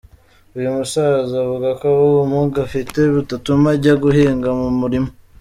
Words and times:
Uyu 0.57 0.69
musaza 0.77 1.33
avuga 1.43 1.69
ko 1.81 1.87
ubumuga 2.05 2.57
afite 2.67 2.99
butatuma 3.13 3.67
ajya 3.75 3.93
guhinga 4.03 4.49
mu 4.59 4.69
murima. 4.79 5.09